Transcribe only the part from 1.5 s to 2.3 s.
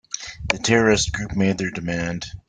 their demand.